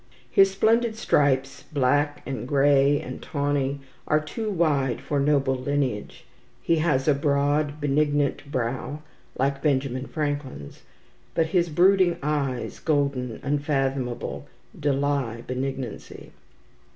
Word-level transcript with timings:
His 0.31 0.49
splendid 0.49 0.95
stripes, 0.95 1.61
black 1.71 2.23
and 2.25 2.47
grey 2.47 2.99
and 2.99 3.21
tawny, 3.21 3.81
are 4.07 4.19
too 4.19 4.49
wide 4.49 4.99
for 4.99 5.19
noble 5.19 5.53
lineage. 5.53 6.25
He 6.63 6.77
has 6.77 7.07
a 7.07 7.13
broad 7.13 7.79
benignant 7.79 8.51
brow, 8.51 9.03
like 9.37 9.61
Benjamin 9.61 10.07
Franklin's; 10.07 10.81
but 11.35 11.45
his 11.53 11.69
brooding 11.69 12.17
eyes, 12.23 12.79
golden, 12.79 13.39
unfathomable, 13.43 14.47
deny 14.79 15.43
benignancy. 15.45 16.31